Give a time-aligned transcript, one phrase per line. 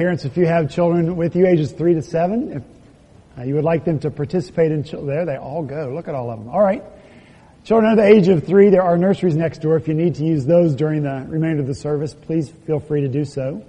[0.00, 2.62] parents, if you have children with you ages three to seven, if
[3.38, 5.92] uh, you would like them to participate in, there they all go.
[5.94, 6.48] Look at all of them.
[6.48, 6.82] All right.
[7.64, 9.76] Children under the age of three, there are nurseries next door.
[9.76, 13.02] If you need to use those during the remainder of the service, please feel free
[13.02, 13.62] to do so.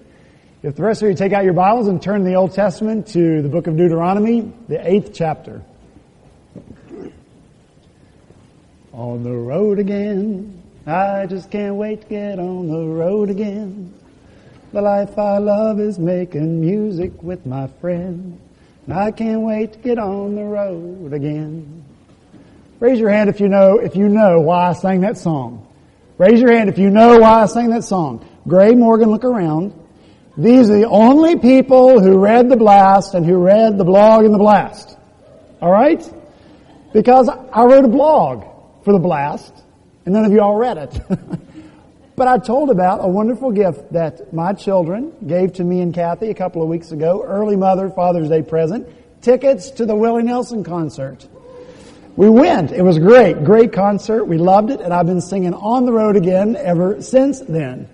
[0.64, 3.42] If the rest of you take out your Bibles and turn the Old Testament to
[3.42, 5.62] the book of Deuteronomy, the eighth chapter.
[8.94, 10.64] On the road again.
[10.88, 13.96] I just can't wait to get on the road again.
[14.74, 18.40] The life I love is making music with my friend.
[18.86, 21.84] And I can't wait to get on the road again.
[22.80, 25.68] Raise your hand if you know, if you know why I sang that song.
[26.18, 28.26] Raise your hand if you know why I sang that song.
[28.48, 29.74] Gray Morgan, look around.
[30.38, 34.34] These are the only people who read the blast and who read the blog and
[34.34, 34.98] the blast.
[35.62, 36.10] Alright?
[36.94, 38.46] Because I wrote a blog
[38.86, 39.54] for the blast,
[40.06, 41.02] and none of you all read it.
[42.22, 46.30] but I told about a wonderful gift that my children gave to me and Kathy
[46.30, 48.88] a couple of weeks ago, early Mother Father's Day present,
[49.24, 51.28] tickets to the Willie Nelson concert.
[52.16, 52.74] We went.
[52.74, 53.44] It was great.
[53.44, 54.26] Great concert.
[54.26, 54.82] We loved it.
[54.82, 57.90] And I've been singing on the road again ever since then.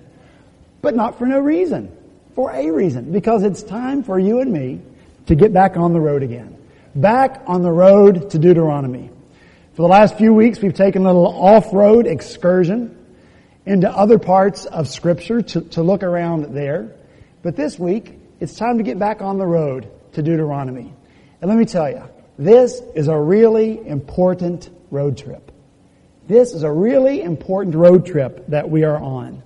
[0.81, 1.89] But not for no reason.
[2.35, 3.13] For a reason.
[3.13, 4.81] Because it's time for you and me
[5.27, 6.57] to get back on the road again.
[6.95, 9.09] Back on the road to Deuteronomy.
[9.75, 12.96] For the last few weeks, we've taken a little off-road excursion
[13.67, 16.95] into other parts of scripture to, to look around there.
[17.43, 20.93] But this week, it's time to get back on the road to Deuteronomy.
[21.41, 22.03] And let me tell you,
[22.39, 25.51] this is a really important road trip.
[26.27, 29.43] This is a really important road trip that we are on.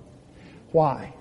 [0.70, 1.14] Why?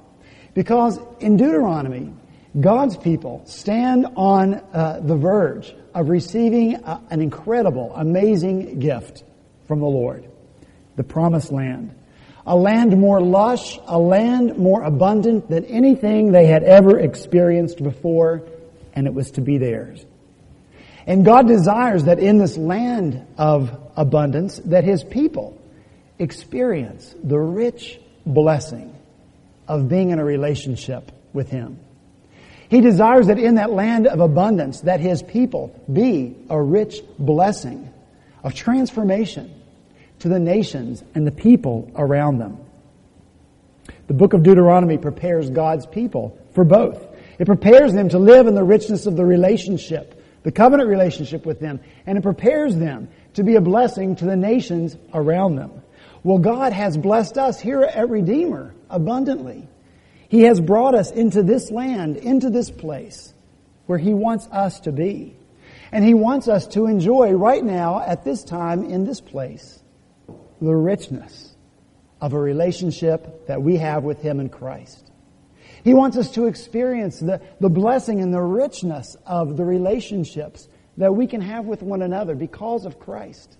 [0.54, 2.14] Because in Deuteronomy,
[2.60, 9.24] God's people stand on uh, the verge of receiving a, an incredible, amazing gift
[9.68, 10.24] from the Lord.
[10.98, 11.96] The promised land.
[12.46, 18.44] A land more lush, a land more abundant than anything they had ever experienced before,
[18.94, 20.04] and it was to be theirs.
[21.06, 25.58] And God desires that in this land of abundance, that His people
[26.20, 28.96] experience the rich blessing
[29.68, 31.80] of being in a relationship with Him.
[32.70, 37.92] He desires that in that land of abundance, that His people be a rich blessing
[38.44, 39.61] of transformation
[40.22, 42.58] to the nations and the people around them.
[44.08, 47.06] The book of Deuteronomy prepares God's people for both.
[47.40, 51.60] It prepares them to live in the richness of the relationship the covenant relationship with
[51.60, 55.72] them, and it prepares them to be a blessing to the nations around them.
[56.24, 59.68] Well, God has blessed us here at Redeemer abundantly.
[60.30, 63.34] He has brought us into this land, into this place
[63.86, 65.36] where He wants us to be.
[65.92, 69.81] And He wants us to enjoy right now, at this time, in this place,
[70.62, 71.56] the richness
[72.22, 75.12] of a relationship that we have with Him in Christ.
[75.84, 80.68] He wants us to experience the, the blessing and the richness of the relationships
[80.98, 83.58] that we can have with one another because of Christ.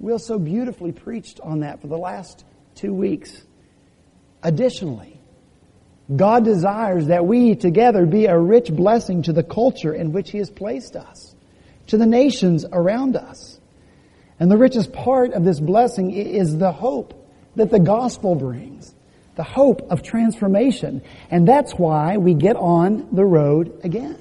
[0.00, 2.44] Will so beautifully preached on that for the last
[2.74, 3.44] two weeks.
[4.42, 5.20] Additionally,
[6.14, 10.38] God desires that we together be a rich blessing to the culture in which He
[10.38, 11.36] has placed us,
[11.88, 13.59] to the nations around us.
[14.40, 17.14] And the richest part of this blessing is the hope
[17.54, 18.92] that the gospel brings
[19.36, 21.00] the hope of transformation.
[21.30, 24.18] And that's why we get on the road again.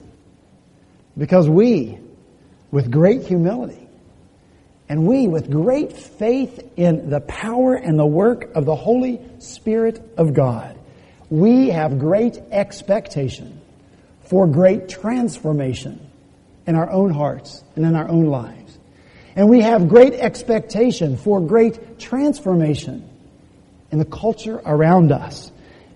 [1.18, 1.98] Because we,
[2.72, 3.90] with great humility,
[4.88, 10.02] and we, with great faith in the power and the work of the Holy Spirit
[10.18, 10.80] of God,
[11.30, 13.60] we have great expectation
[14.22, 16.00] for great transformation
[16.66, 18.59] in our own hearts and in our own lives.
[19.36, 23.08] And we have great expectation for great transformation
[23.92, 25.52] in the culture around us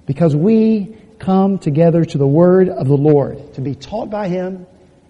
[0.05, 4.65] because we come together to the Word of the Lord to be taught by Him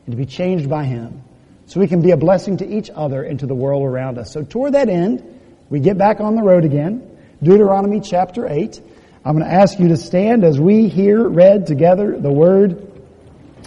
[0.06, 1.24] and to be changed by Him
[1.66, 4.32] so we can be a blessing to each other and to the world around us.
[4.32, 7.10] So toward that end, we get back on the road again.
[7.42, 8.82] Deuteronomy chapter 8.
[9.26, 12.92] I'm going to ask you to stand as we hear read together the Word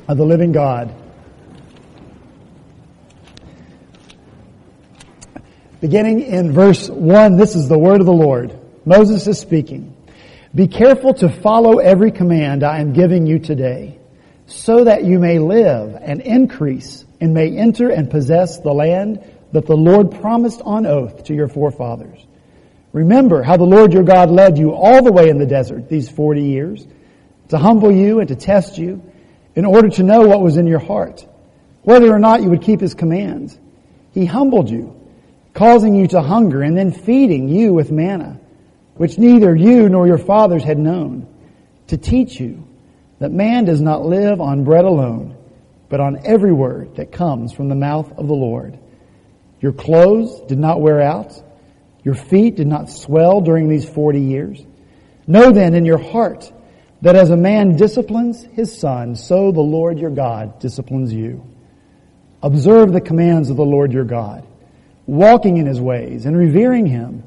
[0.06, 0.94] of the living God.
[5.81, 8.58] Beginning in verse 1, this is the Word of the Lord.
[8.87, 9.94] Moses is speaking.
[10.55, 13.99] Be careful to follow every command I am giving you today,
[14.46, 19.67] so that you may live and increase and may enter and possess the land that
[19.67, 22.25] the Lord promised on oath to your forefathers.
[22.94, 26.08] Remember how the Lord your God led you all the way in the desert these
[26.08, 26.87] 40 years
[27.50, 29.02] to humble you and to test you
[29.55, 31.26] in order to know what was in your heart,
[31.82, 33.58] whether or not you would keep his commands.
[34.12, 34.99] He humbled you,
[35.56, 38.38] causing you to hunger and then feeding you with manna
[38.97, 41.29] which neither you nor your fathers had known,
[41.88, 42.67] to teach you,
[43.19, 45.37] that man does not live on bread alone,
[45.88, 48.79] but on every word that comes from the mouth of the Lord.
[49.61, 51.32] Your clothes did not wear out.
[52.05, 54.64] Your feet did not swell during these 40 years.
[55.26, 56.52] Know then in your heart
[57.02, 61.47] that as a man disciplines his son, so the Lord your God disciplines you.
[62.43, 64.47] Observe the commands of the Lord your God,
[65.06, 67.23] walking in his ways and revering him.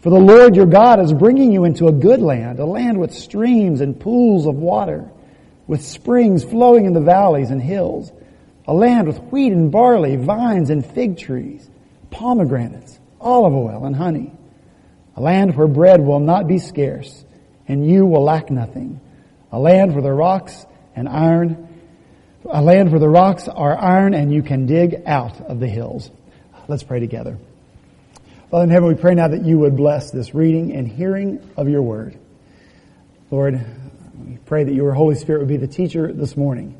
[0.00, 3.12] For the Lord your God is bringing you into a good land, a land with
[3.12, 5.10] streams and pools of water,
[5.66, 8.12] with springs flowing in the valleys and hills,
[8.66, 11.68] a land with wheat and barley, vines and fig trees,
[12.10, 14.32] pomegranates, olive oil and honey,
[15.16, 17.24] a land where bread will not be scarce
[17.66, 19.00] and you will lack nothing,
[19.52, 20.64] a land where the rocks
[20.94, 21.68] and iron,
[22.48, 26.10] a land where the rocks are iron and you can dig out of the hills.
[26.68, 27.38] Let's pray together.
[28.50, 31.66] Father in heaven, we pray now that you would bless this reading and hearing of
[31.66, 32.18] your word.
[33.30, 33.64] Lord,
[34.22, 36.78] we pray that your Holy Spirit would be the teacher this morning.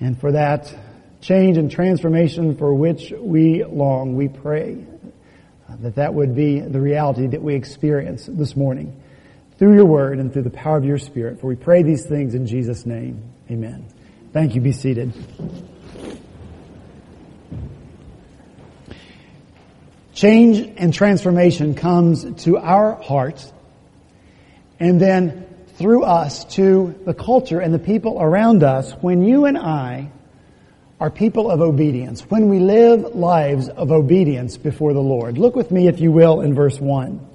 [0.00, 0.74] And for that
[1.20, 4.82] change and transformation for which we long, we pray
[5.80, 8.98] that that would be the reality that we experience this morning
[9.58, 11.38] through your word and through the power of your spirit.
[11.38, 13.22] For we pray these things in Jesus' name.
[13.50, 13.86] Amen.
[14.32, 14.62] Thank you.
[14.62, 15.12] Be seated.
[20.20, 23.50] Change and transformation comes to our hearts
[24.78, 25.46] and then
[25.78, 30.10] through us to the culture and the people around us when you and I
[31.00, 35.38] are people of obedience, when we live lives of obedience before the Lord.
[35.38, 37.26] Look with me, if you will, in verse 1.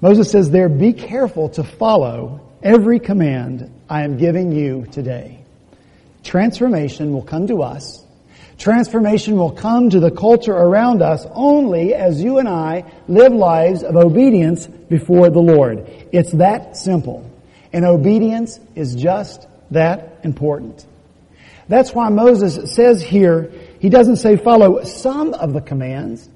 [0.00, 5.44] Moses says there, be careful to follow every command I am giving you today.
[6.24, 8.04] Transformation will come to us
[8.58, 13.84] Transformation will come to the culture around us only as you and I live lives
[13.84, 15.88] of obedience before the Lord.
[16.10, 17.30] It's that simple.
[17.72, 20.84] And obedience is just that important.
[21.68, 26.28] That's why Moses says here, he doesn't say follow some of the commands.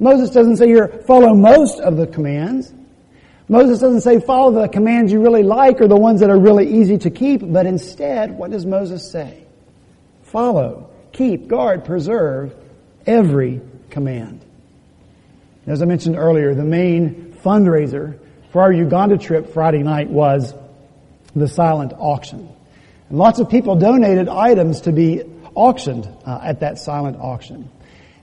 [0.00, 2.72] Moses doesn't say here follow most of the commands.
[3.48, 6.80] Moses doesn't say follow the commands you really like or the ones that are really
[6.80, 9.44] easy to keep, but instead, what does Moses say?
[10.22, 12.54] Follow keep, guard, preserve
[13.06, 13.60] every
[13.90, 14.40] command.
[15.66, 18.18] As I mentioned earlier, the main fundraiser
[18.52, 20.54] for our Uganda trip Friday night was
[21.36, 22.48] the silent auction.
[23.08, 25.22] And lots of people donated items to be
[25.54, 27.70] auctioned uh, at that silent auction.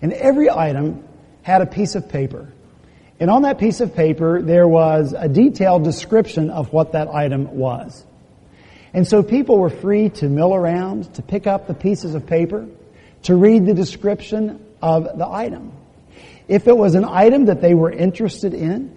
[0.02, 1.04] And every item
[1.42, 2.52] had a piece of paper.
[3.20, 7.56] And on that piece of paper, there was a detailed description of what that item
[7.56, 8.04] was.
[8.96, 12.66] And so people were free to mill around, to pick up the pieces of paper,
[13.24, 15.74] to read the description of the item.
[16.48, 18.96] If it was an item that they were interested in,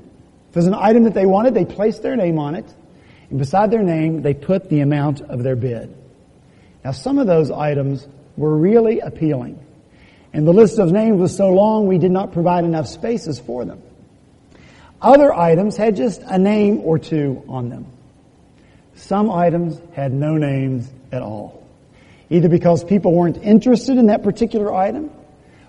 [0.50, 2.72] if it was an item that they wanted, they placed their name on it,
[3.28, 5.92] and beside their name, they put the amount of their bid.
[6.84, 8.06] Now, some of those items
[8.36, 9.58] were really appealing,
[10.32, 13.64] and the list of names was so long we did not provide enough spaces for
[13.64, 13.82] them.
[15.02, 17.86] Other items had just a name or two on them.
[18.98, 21.66] Some items had no names at all.
[22.30, 25.10] Either because people weren't interested in that particular item,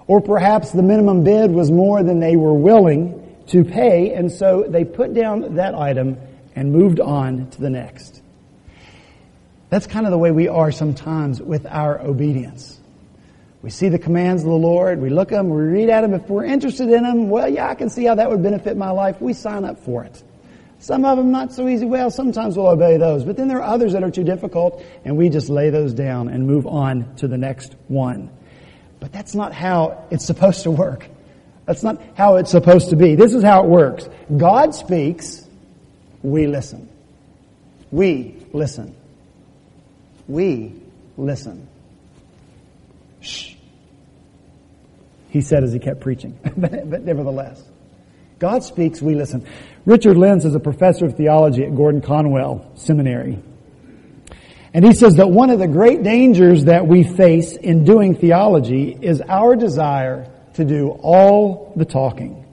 [0.07, 4.65] or perhaps the minimum bid was more than they were willing to pay, and so
[4.67, 6.17] they put down that item
[6.55, 8.21] and moved on to the next.
[9.69, 12.79] That's kind of the way we are sometimes with our obedience.
[13.61, 16.15] We see the commands of the Lord, we look at them, we read at them.
[16.15, 18.89] If we're interested in them, well, yeah, I can see how that would benefit my
[18.89, 19.21] life.
[19.21, 20.23] We sign up for it.
[20.79, 21.85] Some of them not so easy.
[21.85, 25.17] Well, sometimes we'll obey those, but then there are others that are too difficult and
[25.17, 28.29] we just lay those down and move on to the next one.
[28.99, 31.07] But that's not how it's supposed to work.
[31.65, 33.15] That's not how it's supposed to be.
[33.15, 34.09] This is how it works.
[34.35, 35.45] God speaks,
[36.23, 36.89] we listen.
[37.91, 38.95] We listen.
[40.27, 40.81] We
[41.17, 41.67] listen.
[43.21, 43.55] Shh.
[45.29, 47.63] He said as he kept preaching, but, nevertheless.
[48.39, 49.45] God speaks, we listen.
[49.85, 53.37] Richard Lints is a professor of theology at Gordon Conwell Seminary.
[54.73, 58.97] And he says that one of the great dangers that we face in doing theology
[59.01, 62.45] is our desire to do all the talking.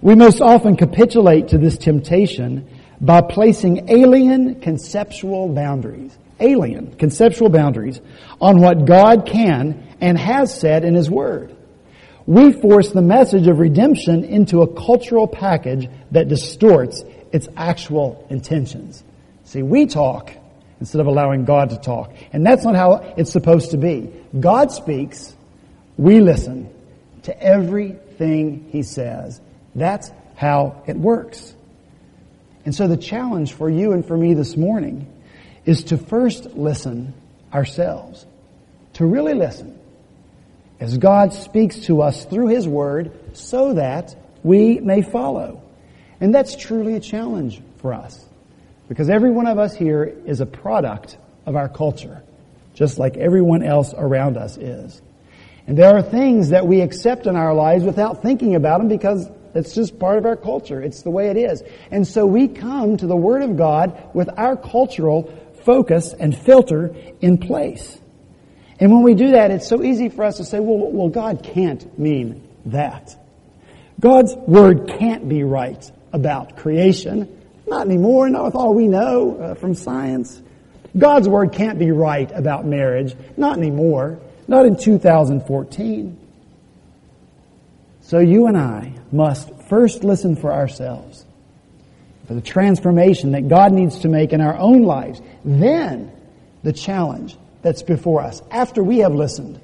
[0.00, 2.68] We most often capitulate to this temptation
[3.00, 8.00] by placing alien conceptual boundaries, alien conceptual boundaries
[8.40, 11.54] on what God can and has said in His Word
[12.26, 17.02] we force the message of redemption into a cultural package that distorts
[17.32, 19.02] its actual intentions.
[19.44, 20.32] See, we talk
[20.80, 22.12] instead of allowing God to talk.
[22.32, 24.10] And that's not how it's supposed to be.
[24.38, 25.34] God speaks,
[25.96, 26.72] we listen
[27.24, 29.40] to everything He says.
[29.74, 31.54] That's how it works.
[32.64, 35.12] And so the challenge for you and for me this morning
[35.64, 37.14] is to first listen
[37.52, 38.24] ourselves,
[38.94, 39.78] to really listen
[40.82, 45.62] as God speaks to us through His Word so that we may follow.
[46.20, 48.26] And that's truly a challenge for us
[48.88, 52.20] because every one of us here is a product of our culture,
[52.74, 55.00] just like everyone else around us is.
[55.68, 59.30] And there are things that we accept in our lives without thinking about them because
[59.54, 60.82] it's just part of our culture.
[60.82, 61.62] It's the way it is.
[61.92, 65.32] And so we come to the Word of God with our cultural
[65.64, 68.00] focus and filter in place.
[68.82, 71.44] And when we do that, it's so easy for us to say, well, well, God
[71.44, 73.14] can't mean that.
[74.00, 77.40] God's Word can't be right about creation.
[77.64, 80.42] Not anymore, not with all we know uh, from science.
[80.98, 83.14] God's Word can't be right about marriage.
[83.36, 84.18] Not anymore.
[84.48, 86.18] Not in 2014.
[88.00, 91.24] So you and I must first listen for ourselves,
[92.26, 95.22] for the transformation that God needs to make in our own lives.
[95.44, 96.10] Then
[96.64, 99.60] the challenge that's before us, after we have listened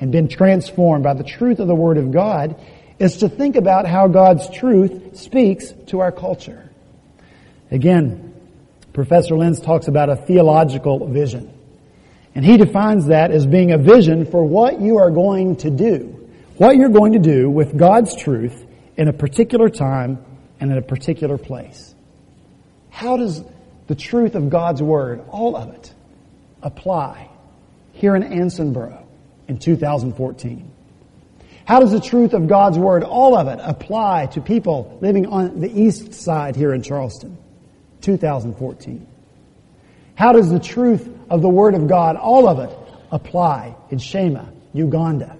[0.00, 2.60] and been transformed by the truth of the Word of God,
[2.98, 6.70] is to think about how God's truth speaks to our culture.
[7.70, 8.34] Again,
[8.92, 11.52] Professor Lints talks about a theological vision.
[12.34, 16.24] And he defines that as being a vision for what you are going to do
[16.56, 18.64] what you're going to do with God's truth
[18.96, 20.24] in a particular time
[20.60, 21.94] and in a particular place.
[22.90, 23.42] How does
[23.88, 25.92] the truth of God's Word, all of it,
[26.62, 27.28] apply
[27.94, 29.04] here in Ansonborough
[29.48, 30.70] in 2014?
[31.64, 35.60] How does the truth of God's Word, all of it, apply to people living on
[35.60, 37.38] the east side here in Charleston,
[38.02, 39.06] 2014?
[40.14, 42.76] How does the truth of the Word of God, all of it,
[43.10, 45.36] apply in Sheema, Uganda,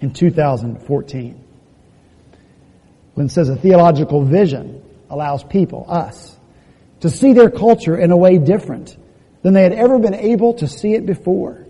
[0.00, 1.44] in 2014.
[3.14, 6.36] Lints says a theological vision allows people, us,
[7.00, 8.96] to see their culture in a way different
[9.42, 11.61] than they had ever been able to see it before.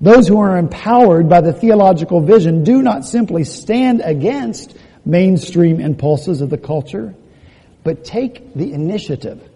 [0.00, 6.40] Those who are empowered by the theological vision do not simply stand against mainstream impulses
[6.40, 7.14] of the culture,
[7.84, 9.46] but take the initiative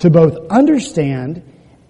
[0.00, 1.42] to both understand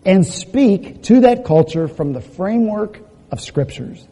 [0.05, 3.01] and speak to that culture from the framework
[3.31, 4.07] of scriptures.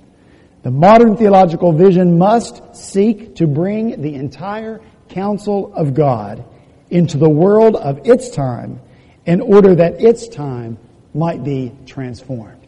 [0.62, 6.44] The modern theological vision must seek to bring the entire counsel of God
[6.90, 8.80] into the world of its time
[9.26, 10.78] in order that its time
[11.12, 12.59] might be transformed.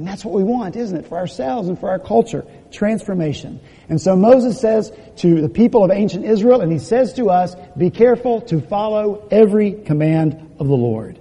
[0.00, 1.06] And that's what we want, isn't it?
[1.06, 2.46] For ourselves and for our culture.
[2.72, 3.60] Transformation.
[3.90, 7.54] And so Moses says to the people of ancient Israel, and he says to us,
[7.76, 11.18] be careful to follow every command of the Lord.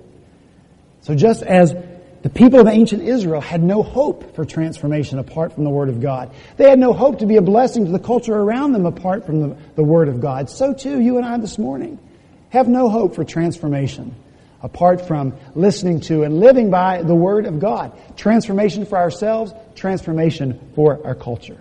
[1.01, 1.75] So just as
[2.21, 5.99] the people of ancient Israel had no hope for transformation apart from the Word of
[5.99, 6.33] God.
[6.55, 9.41] They had no hope to be a blessing to the culture around them apart from
[9.41, 10.49] the, the Word of God.
[10.49, 11.99] So too, you and I this morning
[12.47, 14.15] have no hope for transformation
[14.61, 17.93] apart from listening to and living by the Word of God.
[18.17, 21.59] Transformation for ourselves, transformation for our culture.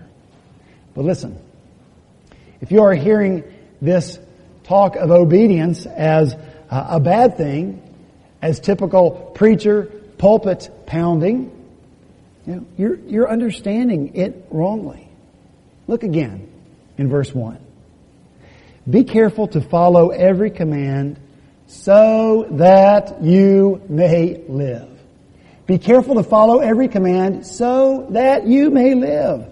[0.95, 1.38] But listen,
[2.61, 3.45] if you are hearing
[3.81, 4.19] this
[4.64, 6.35] talk of obedience as
[6.71, 7.83] a bad thing,
[8.43, 9.85] as typical preacher
[10.19, 11.55] pulpit pounding,
[12.47, 15.09] you know, you're, you're understanding it wrongly.
[15.87, 16.50] Look again
[16.97, 17.59] in verse 1.
[18.88, 21.19] Be careful to follow every command
[21.68, 24.88] so that you may live.
[25.66, 29.46] Be careful to follow every command so that you may live.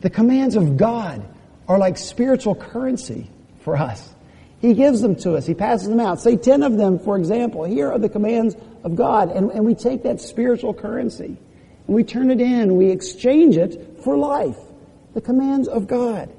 [0.00, 1.24] The commands of God
[1.68, 3.30] are like spiritual currency
[3.60, 4.12] for us.
[4.60, 5.46] He gives them to us.
[5.46, 6.20] He passes them out.
[6.20, 7.62] Say 10 of them, for example.
[7.62, 9.30] Here are the commands of God.
[9.30, 11.36] And, and we take that spiritual currency
[11.86, 12.76] and we turn it in.
[12.76, 14.58] We exchange it for life.
[15.14, 16.32] The commands of God.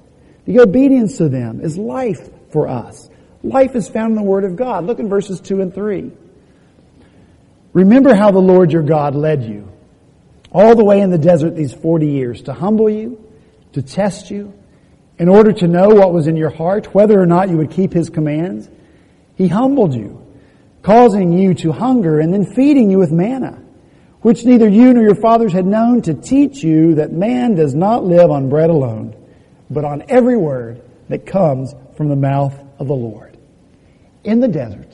[0.45, 3.09] The obedience to them is life for us.
[3.45, 4.85] Life is found in the Word of God.
[4.85, 6.11] Look in verses 2 and 3.
[7.73, 9.71] Remember how the Lord your God led you
[10.51, 13.23] all the way in the desert these 40 years to humble you,
[13.73, 14.53] to test you,
[15.19, 17.93] in order to know what was in your heart, whether or not you would keep
[17.93, 18.67] his commands.
[19.35, 20.25] He humbled you,
[20.81, 23.61] causing you to hunger and then feeding you with manna,
[24.21, 28.05] which neither you nor your fathers had known to teach you that man does not
[28.05, 29.15] live on bread alone,
[29.69, 33.34] but on every word that comes from the mouth of the Lord.
[34.25, 34.91] In the desert,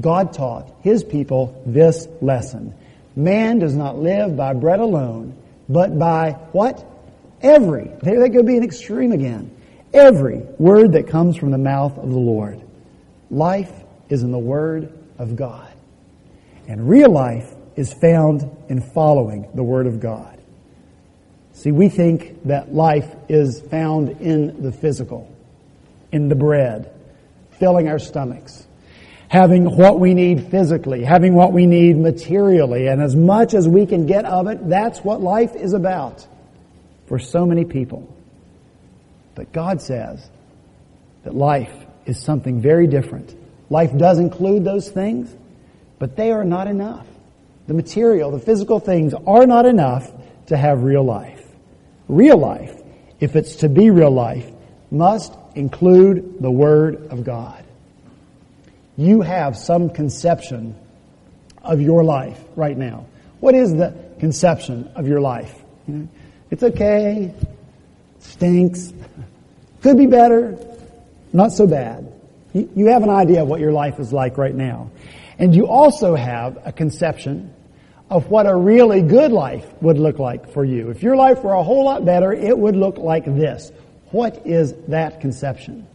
[0.00, 2.74] God taught his people this lesson.
[3.16, 5.36] Man does not live by bread alone,
[5.68, 6.84] but by what?
[7.42, 9.50] Every, there they could be an extreme again.
[9.92, 12.62] Every word that comes from the mouth of the Lord.
[13.30, 13.72] Life
[14.08, 15.72] is in the Word of God.
[16.68, 20.38] And real life is found in following the Word of God.
[21.52, 25.34] See, we think that life is found in the physical,
[26.12, 26.92] in the bread,
[27.58, 28.66] filling our stomachs.
[29.28, 33.86] having what we need physically, having what we need materially, and as much as we
[33.86, 36.26] can get of it, that's what life is about
[37.06, 38.12] for so many people.
[39.34, 40.28] But God says
[41.24, 41.74] that life
[42.06, 43.34] is something very different.
[43.68, 45.34] Life does include those things,
[45.98, 47.06] but they are not enough.
[47.66, 50.10] The material, the physical things are not enough
[50.46, 51.44] to have real life.
[52.08, 52.80] Real life,
[53.18, 54.48] if it's to be real life,
[54.92, 57.66] must include the Word of God
[58.96, 60.74] you have some conception
[61.62, 63.06] of your life right now.
[63.40, 65.62] What is the conception of your life?
[66.50, 67.34] it's okay,
[68.18, 68.92] stinks,
[69.82, 70.58] could be better,
[71.32, 72.12] not so bad.
[72.52, 74.90] You have an idea of what your life is like right now.
[75.38, 77.52] And you also have a conception
[78.08, 80.88] of what a really good life would look like for you.
[80.88, 83.70] If your life were a whole lot better, it would look like this.
[84.10, 85.86] What is that conception?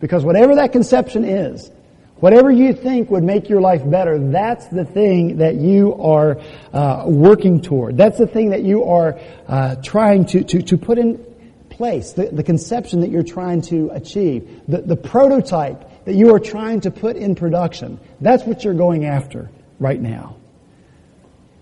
[0.00, 1.70] Because whatever that conception is,
[2.16, 6.40] whatever you think would make your life better, that's the thing that you are
[6.72, 7.96] uh, working toward.
[7.96, 11.24] That's the thing that you are uh, trying to, to, to put in
[11.70, 16.40] place, the, the conception that you're trying to achieve, the, the prototype that you are
[16.40, 17.98] trying to put in production.
[18.20, 20.36] That's what you're going after right now.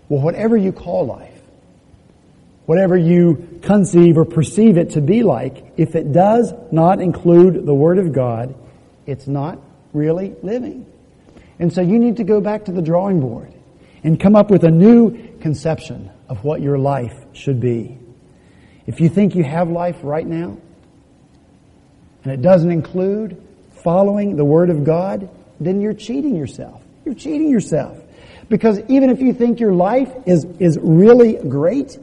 [0.09, 1.30] Well, whatever you call life,
[2.65, 7.73] whatever you conceive or perceive it to be like, if it does not include the
[7.73, 8.55] Word of God,
[9.05, 9.59] it's not
[9.93, 10.85] really living.
[11.59, 13.53] And so you need to go back to the drawing board
[14.03, 17.97] and come up with a new conception of what your life should be.
[18.87, 20.57] If you think you have life right now,
[22.23, 23.41] and it doesn't include
[23.83, 26.81] following the Word of God, then you're cheating yourself.
[27.05, 27.97] You're cheating yourself.
[28.49, 31.97] Because even if you think your life is, is really great,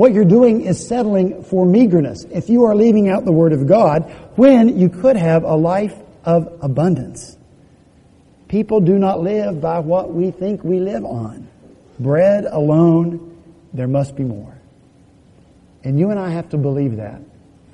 [0.00, 2.24] what you're doing is settling for meagerness.
[2.30, 5.94] If you are leaving out the Word of God, when you could have a life
[6.24, 7.36] of abundance.
[8.48, 11.46] People do not live by what we think we live on.
[11.98, 13.36] Bread alone,
[13.74, 14.56] there must be more.
[15.84, 17.20] And you and I have to believe that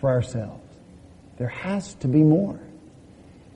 [0.01, 0.65] for ourselves.
[1.39, 2.59] There has to be more.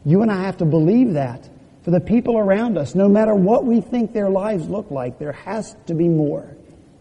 [0.05, 1.51] You and I have to believe that
[1.83, 5.33] for the people around us, no matter what we think their lives look like, there
[5.33, 6.57] has to be more.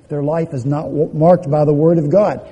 [0.10, 2.48] Their life is not marked by the Word of God.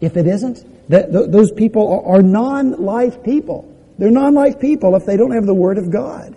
[0.00, 3.72] If it isn't, that, those people are non-life people.
[3.98, 6.34] They're non-life people if they don't have the Word of God.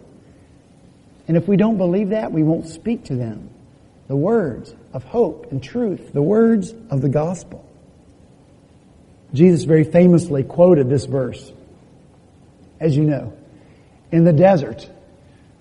[1.27, 3.49] And if we don't believe that, we won't speak to them
[4.07, 7.65] the words of hope and truth, the words of the gospel.
[9.33, 11.51] Jesus very famously quoted this verse,
[12.79, 13.33] as you know,
[14.11, 14.87] in the desert,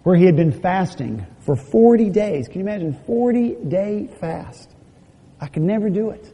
[0.02, 2.48] where he had been fasting for 40 days.
[2.48, 4.71] Can you imagine 40 day fast?
[5.42, 6.32] I could never do it.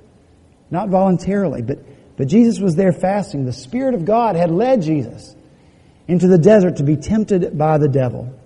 [0.70, 1.78] Not voluntarily, but,
[2.18, 3.46] but Jesus was there fasting.
[3.46, 5.34] The Spirit of God had led Jesus
[6.06, 8.38] into the desert to be tempted by the devil.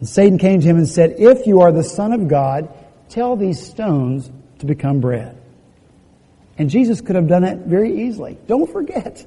[0.00, 2.68] And Satan came to him and said, If you are the Son of God,
[3.08, 5.40] tell these stones to become bread.
[6.58, 8.38] And Jesus could have done that very easily.
[8.48, 9.24] Don't forget,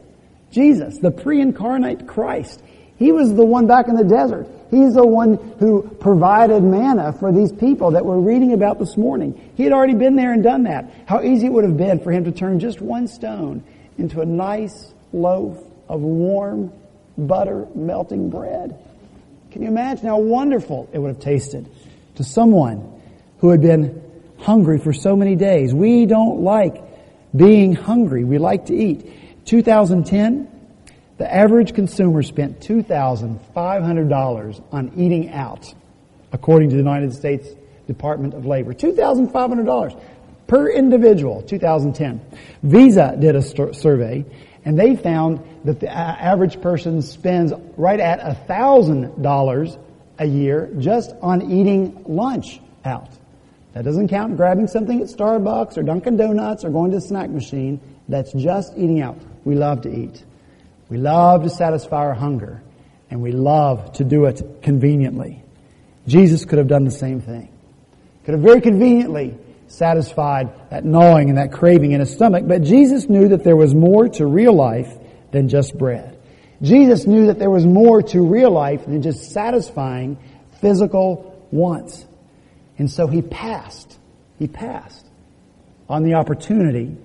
[0.51, 2.61] Jesus, the pre-incarnate Christ,
[2.99, 4.45] he was the one back in the desert.
[4.69, 9.51] He's the one who provided manna for these people that we're reading about this morning.
[9.55, 10.91] He had already been there and done that.
[11.07, 13.63] How easy it would have been for him to turn just one stone
[13.97, 15.57] into a nice loaf
[15.87, 16.73] of warm
[17.17, 18.77] butter melting bread.
[19.51, 21.67] Can you imagine how wonderful it would have tasted
[22.15, 23.01] to someone
[23.39, 24.03] who had been
[24.39, 25.73] hungry for so many days?
[25.73, 26.83] We don't like
[27.35, 28.25] being hungry.
[28.25, 29.09] We like to eat.
[29.45, 30.58] 2010,
[31.19, 35.71] the average consumer spent $2,500 on eating out,
[36.31, 37.49] according to the United States
[37.87, 38.73] Department of Labor.
[38.73, 40.01] $2,500
[40.47, 42.21] per individual, 2010.
[42.63, 43.41] Visa did a
[43.73, 44.23] survey
[44.63, 49.79] and they found that the uh, average person spends right at $1,000
[50.19, 53.09] a year just on eating lunch out.
[53.73, 57.29] That doesn't count grabbing something at Starbucks or Dunkin' Donuts or going to the snack
[57.29, 57.81] machine.
[58.07, 59.17] That's just eating out.
[59.43, 60.23] We love to eat.
[60.89, 62.61] We love to satisfy our hunger.
[63.09, 65.43] And we love to do it conveniently.
[66.07, 67.51] Jesus could have done the same thing.
[68.25, 73.07] Could have very conveniently satisfied that gnawing and that craving in his stomach, but Jesus
[73.07, 74.91] knew that there was more to real life
[75.31, 76.19] than just bread.
[76.61, 80.17] Jesus knew that there was more to real life than just satisfying
[80.59, 82.05] physical wants.
[82.77, 83.97] And so he passed,
[84.37, 85.05] he passed
[85.87, 86.97] on the opportunity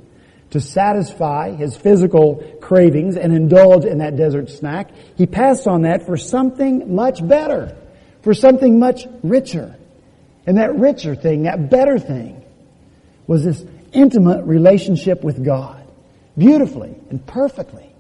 [0.55, 4.89] to satisfy his physical cravings and indulge in that desert snack.
[5.17, 7.77] He passed on that for something much better,
[8.23, 9.75] for something much richer.
[10.47, 12.41] And that richer thing, that better thing,
[13.27, 15.85] was this intimate relationship with God,
[16.39, 17.93] beautifully and perfectly,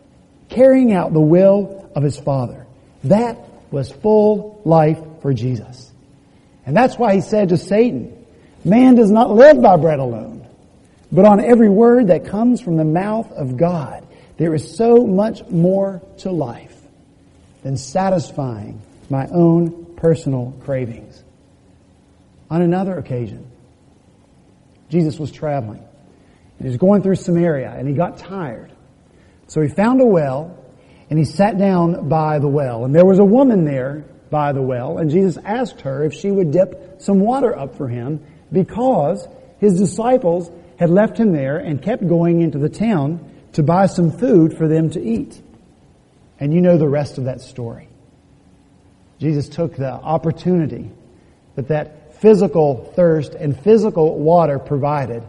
[0.48, 2.68] carrying out the will of his Father.
[3.02, 3.36] That
[3.72, 5.92] was full life for Jesus.
[6.64, 8.24] And that's why he said to Satan,
[8.64, 10.34] man does not live by bread alone,
[11.14, 14.05] but on every word that comes from the mouth of God.
[14.37, 16.77] There is so much more to life
[17.62, 21.22] than satisfying my own personal cravings.
[22.50, 23.48] On another occasion,
[24.90, 25.85] Jesus was traveling.
[26.61, 28.72] He was going through Samaria and he got tired.
[29.46, 30.59] So he found a well
[31.11, 32.85] and he sat down by the well.
[32.85, 36.33] And there was a woman there by the well and Jesus asked her if she
[36.33, 39.29] would dip some water up for him because
[39.61, 44.10] his disciples had left him there and kept going into the town to buy some
[44.10, 45.40] food for them to eat.
[46.40, 47.88] And you know the rest of that story.
[49.18, 50.90] Jesus took the opportunity
[51.54, 55.22] that that physical thirst and physical water provided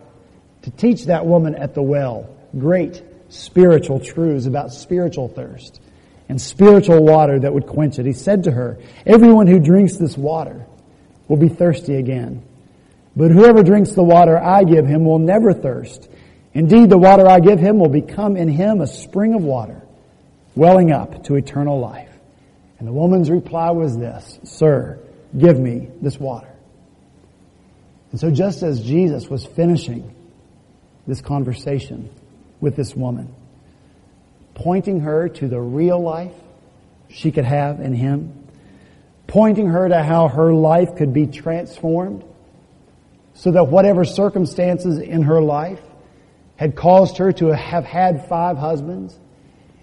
[0.63, 5.79] to teach that woman at the well great spiritual truths about spiritual thirst
[6.27, 8.05] and spiritual water that would quench it.
[8.05, 10.65] He said to her, everyone who drinks this water
[11.27, 12.43] will be thirsty again.
[13.15, 16.09] But whoever drinks the water I give him will never thirst.
[16.53, 19.81] Indeed, the water I give him will become in him a spring of water,
[20.55, 22.11] welling up to eternal life.
[22.79, 24.99] And the woman's reply was this, Sir,
[25.37, 26.49] give me this water.
[28.11, 30.13] And so just as Jesus was finishing
[31.07, 32.09] this conversation
[32.59, 33.33] with this woman,
[34.55, 36.33] pointing her to the real life
[37.09, 38.47] she could have in Him,
[39.27, 42.23] pointing her to how her life could be transformed
[43.35, 45.81] so that whatever circumstances in her life
[46.55, 49.19] had caused her to have had five husbands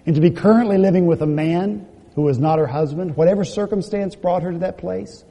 [0.07, 4.17] and to be currently living with a man who was not her husband, whatever circumstance
[4.17, 5.25] brought her to that place,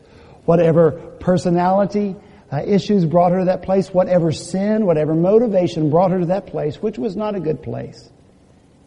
[0.45, 2.15] whatever personality
[2.51, 6.45] uh, issues brought her to that place, whatever sin, whatever motivation brought her to that
[6.47, 8.11] place, which was not a good place.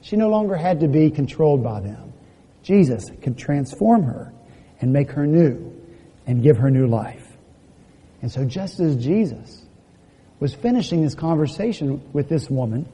[0.00, 2.12] She no longer had to be controlled by them.
[2.62, 4.32] Jesus could transform her
[4.80, 5.72] and make her new
[6.26, 7.23] and give her new life.
[8.24, 9.62] And so just as Jesus
[10.40, 12.88] was finishing this conversation with this woman,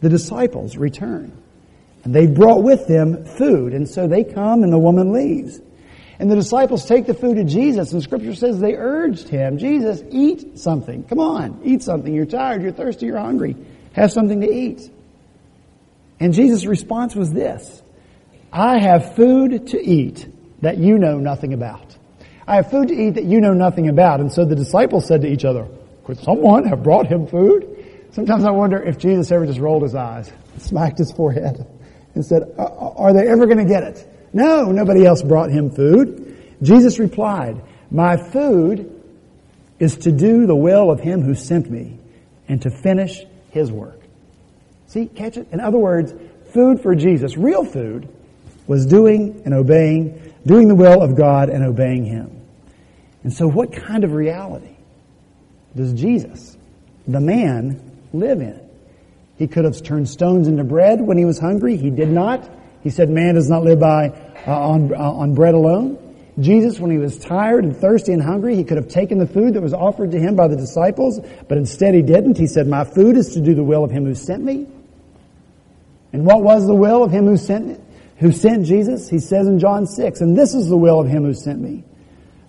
[0.00, 1.36] the disciples return.
[2.02, 3.74] And they brought with them food.
[3.74, 5.60] And so they come and the woman leaves.
[6.18, 10.02] And the disciples take the food to Jesus, and scripture says they urged him, Jesus,
[10.08, 11.04] eat something.
[11.04, 12.14] Come on, eat something.
[12.14, 13.56] You're tired, you're thirsty, you're hungry.
[13.92, 14.90] Have something to eat.
[16.18, 17.82] And Jesus' response was this,
[18.50, 20.26] I have food to eat
[20.62, 21.98] that you know nothing about.
[22.46, 24.20] I have food to eat that you know nothing about.
[24.20, 25.68] And so the disciples said to each other,
[26.04, 28.08] could someone have brought him food?
[28.12, 31.64] Sometimes I wonder if Jesus ever just rolled his eyes, smacked his forehead,
[32.14, 34.06] and said, are they ever going to get it?
[34.32, 36.56] No, nobody else brought him food.
[36.62, 39.02] Jesus replied, My food
[39.78, 41.98] is to do the will of him who sent me
[42.48, 44.00] and to finish his work.
[44.86, 45.48] See, catch it?
[45.52, 46.12] In other words,
[46.52, 48.08] food for Jesus, real food,
[48.70, 52.40] was doing and obeying, doing the will of God and obeying him.
[53.24, 54.76] And so what kind of reality
[55.74, 56.56] does Jesus,
[57.08, 58.60] the man, live in?
[59.38, 61.76] He could have turned stones into bread when he was hungry.
[61.78, 62.48] He did not.
[62.84, 64.10] He said, man does not live by,
[64.46, 65.98] uh, on, uh, on bread alone.
[66.38, 69.54] Jesus, when he was tired and thirsty and hungry, he could have taken the food
[69.54, 72.38] that was offered to him by the disciples, but instead he didn't.
[72.38, 74.68] He said, my food is to do the will of him who sent me.
[76.12, 77.80] And what was the will of him who sent,
[78.20, 79.08] who sent Jesus?
[79.08, 81.84] He says in John 6, and this is the will of him who sent me,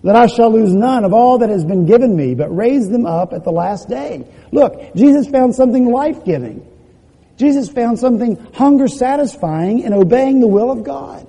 [0.04, 3.06] that I shall lose none of all that has been given me, but raise them
[3.06, 4.26] up at the last day.
[4.52, 6.68] Look, Jesus found something life-giving.
[7.38, 11.26] Jesus found something hunger satisfying in obeying the will of God.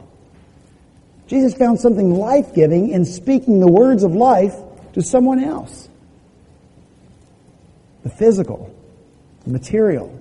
[1.27, 4.53] Jesus found something life giving in speaking the words of life
[4.91, 5.88] to someone else.
[8.03, 8.75] The physical,
[9.45, 10.19] the material,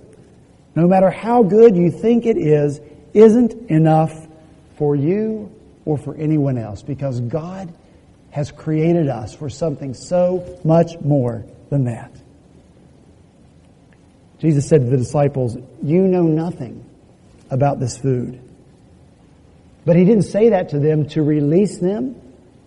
[0.77, 2.81] no matter how good you think it is,
[3.15, 4.13] isn't enough
[4.77, 5.53] for you
[5.85, 7.73] or for anyone else because God
[8.31, 12.11] has created us for something so much more than that.
[14.39, 16.85] Jesus said to the disciples, You know nothing
[17.51, 18.41] about this food.
[19.85, 22.21] But he didn't say that to them to release them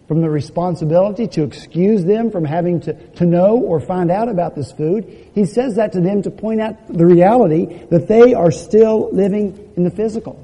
[0.07, 4.55] from the responsibility, to excuse them from having to, to know or find out about
[4.55, 5.29] this food.
[5.33, 9.73] He says that to them to point out the reality that they are still living
[9.75, 10.41] in the physical.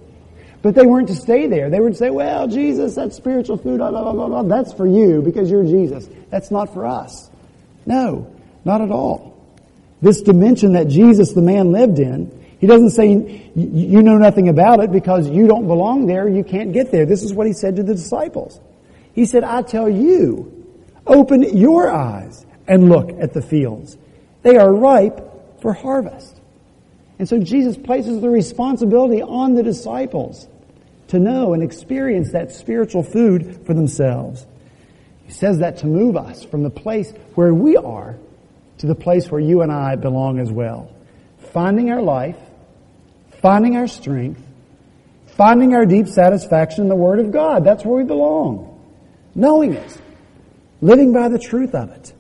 [0.62, 1.70] But they weren't to stay there.
[1.70, 4.44] They to say, well, Jesus, that's spiritual food, blah, blah, blah, blah.
[4.44, 6.08] That's for you because you're Jesus.
[6.30, 7.30] That's not for us.
[7.86, 9.32] No, not at all
[10.02, 12.38] this dimension that Jesus, the man, lived in.
[12.60, 13.08] He doesn't say
[13.56, 17.06] you know nothing about it because you don't belong there, you can't get there.
[17.06, 18.60] This is what he said to the disciples.
[19.14, 20.66] He said, I tell you,
[21.06, 23.98] open your eyes and look at the fields.
[24.44, 26.40] They are ripe for harvest.
[27.20, 30.48] And so Jesus places the responsibility on the disciples
[31.10, 34.46] to know and experience that spiritual food for themselves.
[35.26, 38.18] He says that to move us from the place where we are
[38.80, 40.92] to the place where you and I belong as well.
[41.54, 42.38] Finding our life,
[43.42, 44.42] finding our strength,
[45.28, 47.64] finding our deep satisfaction in the Word of God.
[47.64, 48.71] That's where we belong.
[49.36, 50.02] Knowing it.
[50.82, 52.14] Living by the truth of it.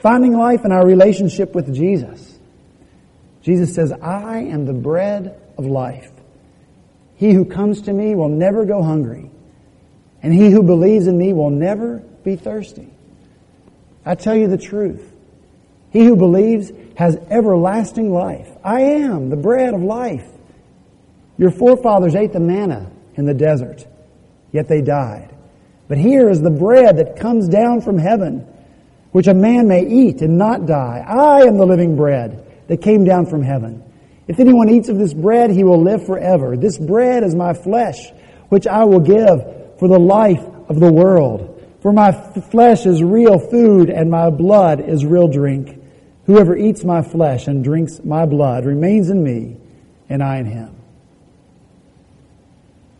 [0.00, 2.38] Finding life in our relationship with Jesus.
[3.42, 6.10] Jesus says, I am the bread of life.
[7.16, 9.30] He who comes to me will never go hungry,
[10.22, 12.88] and he who believes in me will never be thirsty.
[14.04, 15.12] I tell you the truth.
[15.90, 18.48] He who believes has everlasting life.
[18.62, 20.26] I am the bread of life.
[21.38, 23.86] Your forefathers ate the manna in the desert,
[24.52, 25.34] yet they died.
[25.88, 28.46] But here is the bread that comes down from heaven,
[29.12, 31.02] which a man may eat and not die.
[31.06, 33.82] I am the living bread that came down from heaven.
[34.28, 36.56] If anyone eats of this bread, he will live forever.
[36.56, 37.96] This bread is my flesh,
[38.50, 41.54] which I will give for the life of the world.
[41.80, 42.12] For my
[42.50, 45.80] flesh is real food and my blood is real drink.
[46.26, 49.56] Whoever eats my flesh and drinks my blood remains in me
[50.10, 50.76] and I in him.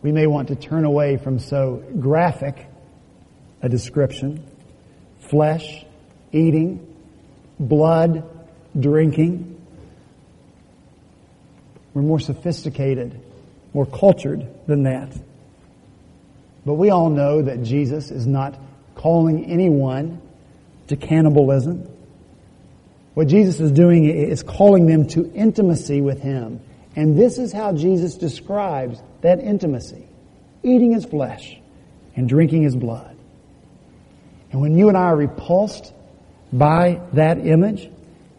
[0.01, 2.65] We may want to turn away from so graphic
[3.61, 4.43] a description.
[5.19, 5.85] Flesh,
[6.31, 6.85] eating,
[7.59, 8.23] blood,
[8.79, 9.55] drinking.
[11.93, 13.19] We're more sophisticated,
[13.73, 15.11] more cultured than that.
[16.65, 18.59] But we all know that Jesus is not
[18.95, 20.21] calling anyone
[20.87, 21.87] to cannibalism.
[23.13, 26.61] What Jesus is doing is calling them to intimacy with Him.
[26.95, 30.07] And this is how Jesus describes that intimacy.
[30.63, 31.57] Eating His flesh
[32.15, 33.18] and drinking His blood.
[34.51, 35.93] And when you and I are repulsed
[36.51, 37.89] by that image,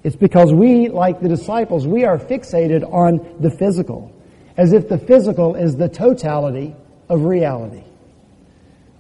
[0.03, 4.13] it's because we, like the disciples, we are fixated on the physical,
[4.57, 6.75] as if the physical is the totality
[7.09, 7.85] of reality.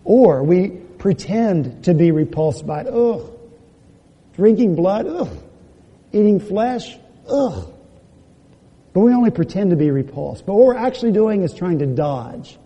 [0.04, 2.86] Or we pretend to be repulsed by it.
[2.88, 3.32] Ugh.
[4.34, 5.06] Drinking blood?
[5.06, 5.36] Ugh.
[6.12, 6.96] Eating flesh?
[7.28, 7.72] Ugh.
[8.92, 10.44] But we only pretend to be repulsed.
[10.46, 12.58] But what we're actually doing is trying to dodge.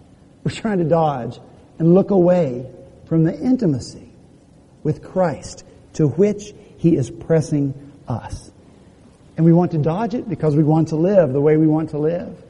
[0.42, 1.38] We're trying to dodge
[1.78, 2.66] and look away
[3.06, 4.03] from the intimacy
[4.84, 7.74] with Christ to which He is pressing
[8.06, 8.52] us.
[9.36, 11.90] And we want to dodge it because we want to live the way we want
[11.90, 12.40] to live.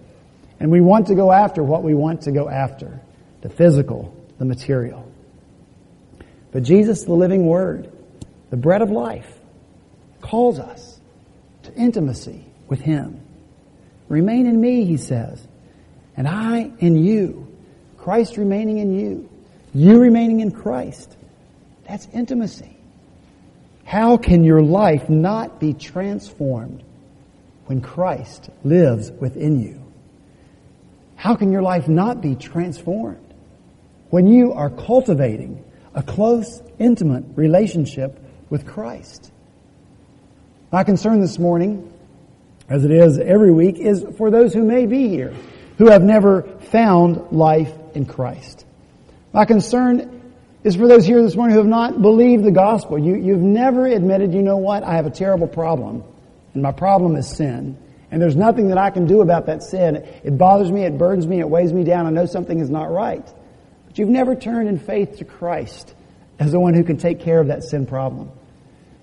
[0.60, 3.00] And we want to go after what we want to go after.
[3.40, 5.10] The physical, the material.
[6.52, 7.90] But Jesus, the living Word,
[8.50, 9.30] the bread of life,
[10.20, 11.00] calls us
[11.64, 13.20] to intimacy with Him.
[14.08, 15.46] Remain in me, He says,
[16.16, 17.48] and I in you.
[17.98, 19.28] Christ remaining in you.
[19.72, 21.16] You remaining in Christ.
[21.88, 22.76] That's intimacy.
[23.84, 26.82] How can your life not be transformed
[27.66, 29.80] when Christ lives within you?
[31.16, 33.34] How can your life not be transformed
[34.10, 38.18] when you are cultivating a close, intimate relationship
[38.50, 39.30] with Christ?
[40.72, 41.92] My concern this morning,
[42.68, 45.34] as it is every week, is for those who may be here
[45.78, 48.64] who have never found life in Christ.
[49.32, 50.13] My concern
[50.64, 52.98] is for those here this morning who have not believed the gospel.
[52.98, 56.02] You, you've never admitted, you know what, I have a terrible problem,
[56.54, 57.78] and my problem is sin.
[58.10, 59.96] And there's nothing that I can do about that sin.
[59.96, 62.06] It bothers me, it burdens me, it weighs me down.
[62.06, 63.26] I know something is not right.
[63.86, 65.94] But you've never turned in faith to Christ
[66.38, 68.30] as the one who can take care of that sin problem.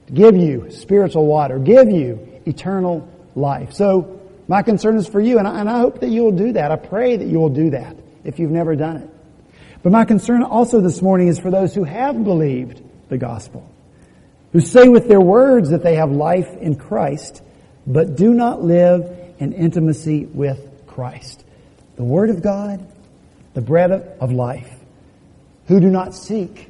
[0.07, 3.73] To give you spiritual water, give you eternal life.
[3.73, 6.53] So, my concern is for you, and I, and I hope that you will do
[6.53, 6.71] that.
[6.71, 9.09] I pray that you will do that if you've never done it.
[9.83, 13.67] But my concern also this morning is for those who have believed the gospel,
[14.51, 17.41] who say with their words that they have life in Christ,
[17.87, 21.43] but do not live in intimacy with Christ.
[21.95, 22.87] The Word of God,
[23.53, 24.71] the bread of life,
[25.67, 26.69] who do not seek,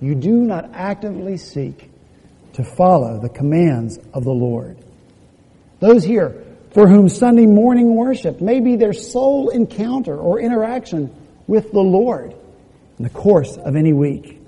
[0.00, 1.90] you do not actively seek
[2.52, 4.78] to follow the commands of the Lord.
[5.80, 11.14] Those here for whom Sunday morning worship may be their sole encounter or interaction
[11.46, 12.34] with the Lord
[12.98, 14.40] in the course of any week.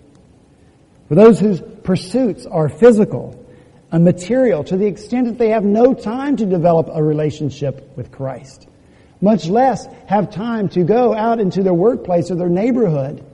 [1.09, 3.47] For those whose pursuits are physical
[3.91, 8.13] and material to the extent that they have no time to develop a relationship with
[8.13, 8.67] Christ,
[9.21, 13.25] much less have time to go out into their workplace or their neighborhood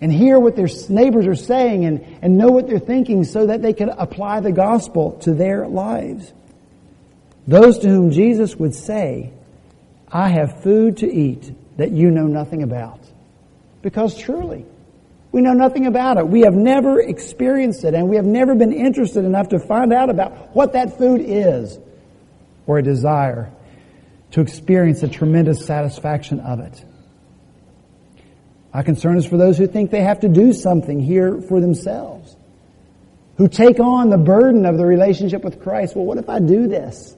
[0.00, 3.62] and hear what their neighbors are saying and, and know what they're thinking so that
[3.62, 6.32] they can apply the gospel to their lives.
[7.46, 9.32] Those to whom Jesus would say,
[10.10, 13.00] I have food to eat that you know nothing about.
[13.80, 14.66] Because truly,
[15.32, 16.28] we know nothing about it.
[16.28, 20.10] We have never experienced it and we have never been interested enough to find out
[20.10, 21.78] about what that food is
[22.66, 23.50] or a desire
[24.32, 26.84] to experience the tremendous satisfaction of it.
[28.74, 32.36] My concern is for those who think they have to do something here for themselves,
[33.36, 35.96] who take on the burden of the relationship with Christ.
[35.96, 37.16] Well, what if I do this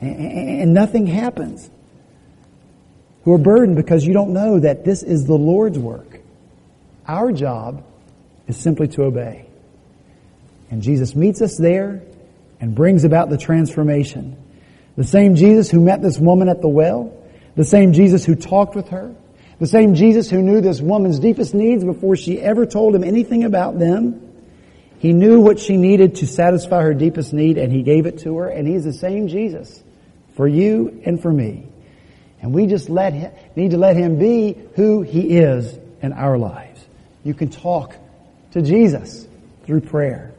[0.00, 1.70] and nothing happens?
[3.28, 6.20] Who are burdened because you don't know that this is the Lord's work.
[7.06, 7.84] Our job
[8.46, 9.44] is simply to obey.
[10.70, 12.00] And Jesus meets us there
[12.58, 14.34] and brings about the transformation.
[14.96, 17.22] The same Jesus who met this woman at the well,
[17.54, 19.14] the same Jesus who talked with her,
[19.58, 23.44] the same Jesus who knew this woman's deepest needs before she ever told him anything
[23.44, 24.26] about them.
[25.00, 28.38] He knew what she needed to satisfy her deepest need and he gave it to
[28.38, 29.82] her and he's the same Jesus
[30.34, 31.67] for you and for me.
[32.40, 36.38] And we just let him, need to let him be who he is in our
[36.38, 36.84] lives.
[37.24, 37.96] You can talk
[38.52, 39.26] to Jesus
[39.64, 40.32] through prayer.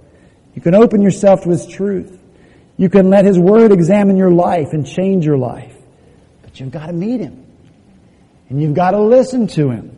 [0.55, 2.17] You can open yourself to his truth.
[2.77, 5.75] You can let his word examine your life and change your life.
[6.41, 7.45] But you've got to meet him.
[8.49, 9.95] And you've got to listen to Him.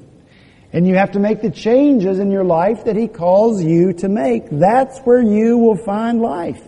[0.73, 4.09] And you have to make the changes in your life that He calls you to
[4.09, 4.49] make.
[4.49, 6.61] That's where you will find life.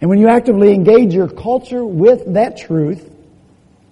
[0.00, 3.10] And when you actively engage your culture with that truth,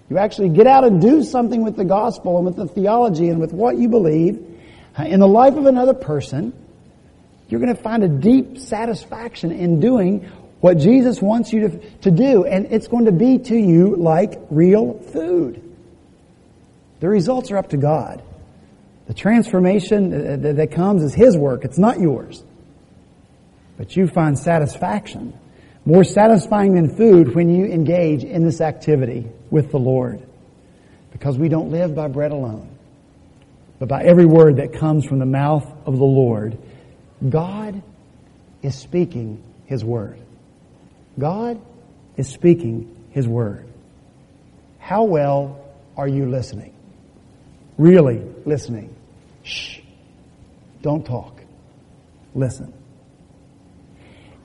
[0.09, 3.39] you actually get out and do something with the gospel and with the theology and
[3.39, 4.39] with what you believe
[4.97, 6.53] uh, in the life of another person,
[7.49, 10.29] you're going to find a deep satisfaction in doing
[10.61, 12.45] what Jesus wants you to, to do.
[12.45, 15.61] And it's going to be to you like real food.
[16.99, 18.23] The results are up to God.
[19.07, 21.65] The transformation that comes is His work.
[21.65, 22.43] It's not yours.
[23.77, 25.37] But you find satisfaction,
[25.85, 30.21] more satisfying than food when you engage in this activity with the Lord.
[31.13, 32.69] Because we don't live by bread alone,
[33.79, 36.57] but by every word that comes from the mouth of the Lord.
[37.27, 37.81] God
[38.61, 40.19] is speaking His word.
[41.17, 41.61] God
[42.17, 43.65] is speaking His word.
[44.77, 45.65] How well
[45.95, 46.73] are you listening?
[47.77, 48.93] Really listening.
[49.43, 49.79] Shh.
[50.81, 51.39] Don't talk.
[52.33, 52.73] Listen.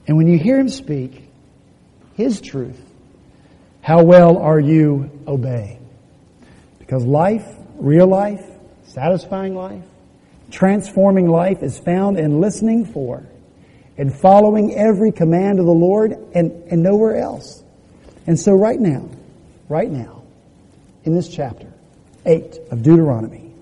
[0.07, 1.29] And when you hear him speak
[2.15, 2.81] his truth,
[3.91, 5.85] how well are you obeying?
[6.79, 8.47] Because life, real life,
[8.85, 9.83] satisfying life,
[10.53, 13.27] transforming life is found in listening for
[13.99, 17.65] and following every command of the Lord and, and nowhere else.
[18.29, 19.11] And so right now,
[19.69, 20.23] right now,
[21.03, 21.73] in this chapter,
[22.25, 23.53] 8 of Deuteronomy,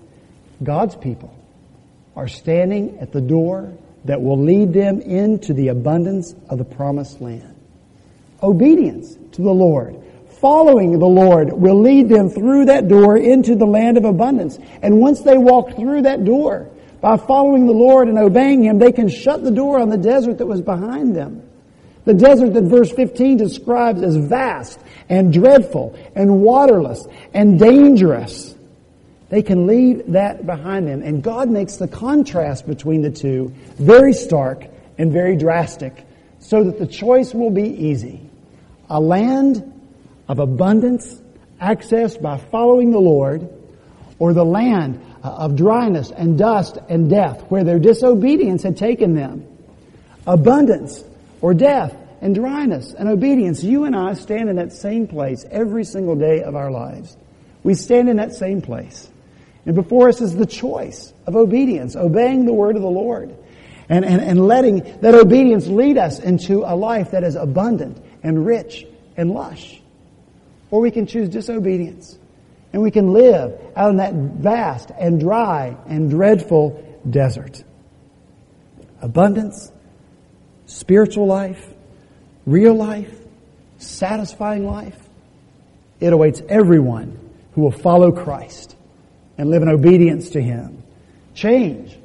[0.61, 1.35] God's people
[2.15, 7.19] are standing at the door that will lead them into the abundance of the promised
[7.19, 7.55] land.
[8.43, 9.99] Obedience to the Lord,
[10.41, 14.57] following the Lord will lead them through that door into the land of abundance.
[14.81, 16.69] And once they walk through that door,
[17.01, 20.37] by following the Lord and obeying Him, they can shut the door on the desert
[20.39, 21.43] that was behind them.
[22.05, 28.55] The desert that verse 15 describes as vast and dreadful and waterless and dangerous.
[29.29, 31.03] They can leave that behind them.
[31.03, 34.65] And God makes the contrast between the two very stark
[34.97, 36.05] and very drastic
[36.39, 38.21] so that the choice will be easy.
[38.89, 39.78] A land
[40.29, 41.19] of abundance
[41.59, 43.49] accessed by following the Lord
[44.19, 49.15] or the land uh, of dryness and dust and death where their disobedience had taken
[49.15, 49.45] them.
[50.27, 51.03] Abundance
[51.41, 53.63] or death and dryness and obedience.
[53.63, 57.17] You and I stand in that same place every single day of our lives.
[57.63, 59.09] We stand in that same place.
[59.65, 63.35] And before us is the choice of obedience, obeying the word of the Lord.
[63.89, 68.45] And, and, and letting that obedience lead us into a life that is abundant and
[68.45, 68.85] rich
[69.17, 69.78] and lush.
[70.71, 72.17] Or we can choose disobedience.
[72.71, 77.63] And we can live out in that vast and dry and dreadful desert.
[79.01, 79.71] Abundance,
[80.65, 81.65] spiritual life,
[82.45, 83.13] real life,
[83.79, 84.97] satisfying life,
[85.99, 87.17] it awaits everyone
[87.53, 88.75] who will follow Christ
[89.37, 90.83] and live in obedience to Him.
[91.33, 91.97] Change,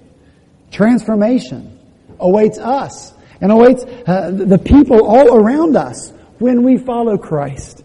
[0.70, 1.78] transformation
[2.18, 7.83] awaits us and awaits uh, the people all around us when we follow Christ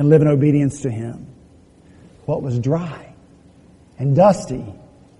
[0.00, 1.26] and live in obedience to Him.
[2.24, 3.12] What was dry
[3.98, 4.64] and dusty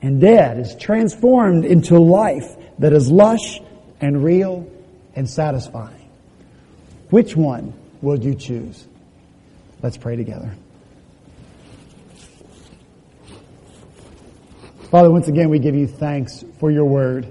[0.00, 3.60] and dead is transformed into life that is lush
[4.00, 4.66] and real
[5.14, 6.08] and satisfying.
[7.10, 8.88] Which one will you choose?
[9.82, 10.54] Let's pray together.
[14.90, 17.30] Father, once again, we give you thanks for your word.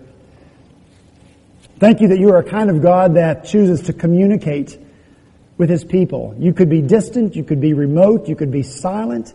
[1.80, 4.78] Thank you that you are a kind of God that chooses to communicate
[5.60, 6.34] with his people.
[6.40, 9.34] You could be distant, you could be remote, you could be silent.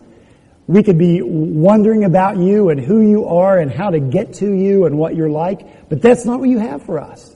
[0.67, 4.51] We could be wondering about you and who you are and how to get to
[4.51, 7.33] you and what you're like, but that's not what you have for us.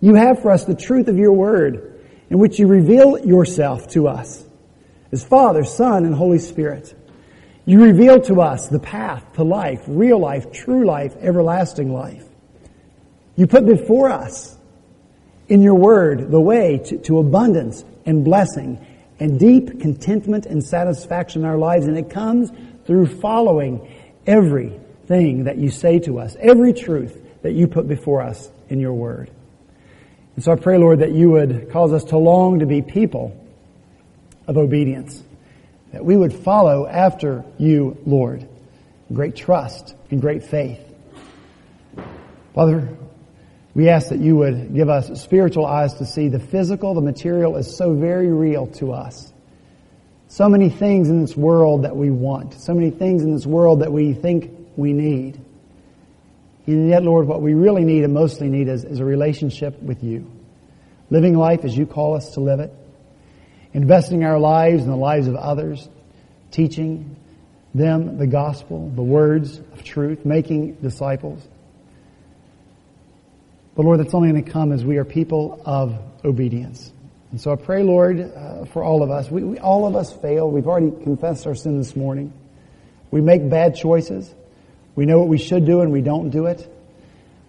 [0.00, 4.08] You have for us the truth of your word in which you reveal yourself to
[4.08, 4.42] us
[5.12, 6.94] as Father, Son, and Holy Spirit.
[7.66, 12.24] You reveal to us the path to life, real life, true life, everlasting life.
[13.36, 14.57] You put before us
[15.48, 18.84] in your word the way to, to abundance and blessing
[19.18, 21.86] and deep contentment and satisfaction in our lives.
[21.86, 22.50] And it comes
[22.86, 23.92] through following
[24.26, 28.92] everything that you say to us, every truth that you put before us in your
[28.92, 29.30] word.
[30.36, 33.34] And so I pray, Lord, that you would cause us to long to be people
[34.46, 35.22] of obedience,
[35.92, 38.48] that we would follow after you, Lord,
[39.12, 40.80] great trust and great faith.
[42.54, 42.88] Father,
[43.74, 47.56] we ask that you would give us spiritual eyes to see the physical, the material
[47.56, 49.32] is so very real to us.
[50.28, 53.80] So many things in this world that we want, so many things in this world
[53.80, 55.40] that we think we need.
[56.66, 60.04] And yet, Lord, what we really need and mostly need is, is a relationship with
[60.04, 60.30] you.
[61.08, 62.70] Living life as you call us to live it.
[63.72, 65.88] Investing our lives in the lives of others.
[66.50, 67.16] Teaching
[67.74, 71.46] them the gospel, the words of truth, making disciples.
[73.78, 76.92] But Lord, that's only going to come as we are people of obedience.
[77.30, 79.30] And so I pray, Lord, uh, for all of us.
[79.30, 80.50] We, we, all of us fail.
[80.50, 82.32] We've already confessed our sin this morning.
[83.12, 84.34] We make bad choices.
[84.96, 86.68] We know what we should do and we don't do it.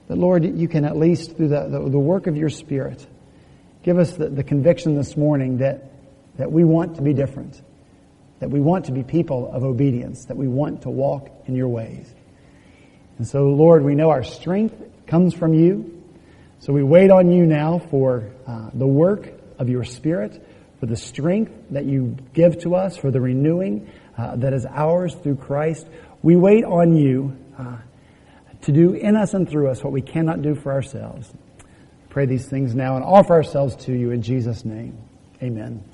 [0.08, 3.04] But Lord, you can at least, through the, the, the work of your Spirit,
[3.82, 5.92] give us the, the conviction this morning that,
[6.38, 7.60] that we want to be different.
[8.38, 10.26] That we want to be people of obedience.
[10.26, 12.08] That we want to walk in your ways.
[13.18, 14.76] And so, Lord, we know our strength
[15.08, 15.96] comes from you.
[16.60, 20.46] So we wait on you now for uh, the work of your Spirit,
[20.80, 25.16] for the strength that you give to us, for the renewing uh, that is ours
[25.16, 25.88] through Christ.
[26.22, 27.78] We wait on you uh,
[28.64, 31.32] to do in us and through us what we cannot do for ourselves.
[32.10, 34.98] Pray these things now and offer ourselves to you in Jesus' name.
[35.42, 35.90] Amen.